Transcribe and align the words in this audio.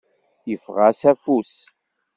Yeffeɣ-as 0.49 1.01
afus. 1.11 1.55